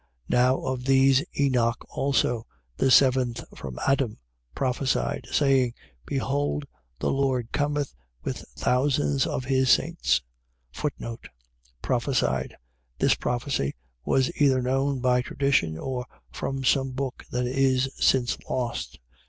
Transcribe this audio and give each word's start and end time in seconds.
1:14. 0.31 0.31
Now 0.31 0.55
of 0.61 0.85
these 0.85 1.23
Enoch 1.39 1.85
also, 1.89 2.47
the 2.75 2.89
seventh 2.89 3.43
from 3.55 3.77
Adam, 3.87 4.17
prophesied, 4.55 5.27
saying: 5.31 5.75
Behold, 6.07 6.65
the 6.97 7.11
Lord 7.11 7.51
cometh 7.51 7.93
with 8.23 8.39
thousands 8.57 9.27
of 9.27 9.45
his 9.45 9.69
saints: 9.69 10.23
Prophesied.. 11.83 12.55
.This 12.97 13.13
prophecy 13.13 13.75
was 14.03 14.35
either 14.41 14.59
known 14.63 15.01
by 15.01 15.21
tradition, 15.21 15.77
or 15.77 16.07
from 16.31 16.63
some 16.63 16.93
book 16.93 17.23
that 17.29 17.45
is 17.45 17.87
since 17.99 18.39
lost. 18.49 18.97